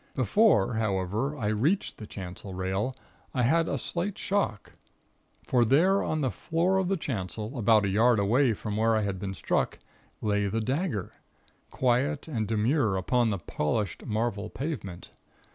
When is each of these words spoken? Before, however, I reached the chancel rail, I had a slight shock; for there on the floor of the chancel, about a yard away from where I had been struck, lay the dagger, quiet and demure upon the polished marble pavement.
Before, 0.15 0.73
however, 0.73 1.37
I 1.37 1.49
reached 1.49 1.97
the 1.99 2.07
chancel 2.07 2.55
rail, 2.55 2.95
I 3.35 3.43
had 3.43 3.69
a 3.69 3.77
slight 3.77 4.17
shock; 4.17 4.73
for 5.45 5.63
there 5.63 6.01
on 6.01 6.21
the 6.21 6.31
floor 6.31 6.79
of 6.79 6.87
the 6.87 6.97
chancel, 6.97 7.55
about 7.55 7.85
a 7.85 7.87
yard 7.87 8.17
away 8.17 8.53
from 8.53 8.77
where 8.77 8.95
I 8.95 9.03
had 9.03 9.19
been 9.19 9.35
struck, 9.35 9.77
lay 10.19 10.47
the 10.47 10.59
dagger, 10.59 11.11
quiet 11.69 12.27
and 12.27 12.47
demure 12.47 12.97
upon 12.97 13.29
the 13.29 13.37
polished 13.37 14.07
marble 14.07 14.49
pavement. 14.49 15.11